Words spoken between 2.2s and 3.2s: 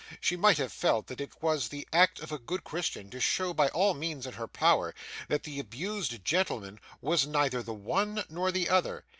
of a good Christian to